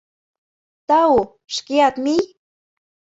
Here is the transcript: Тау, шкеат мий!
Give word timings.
Тау, 0.87 1.15
шкеат 1.55 1.95
мий! 2.03 2.23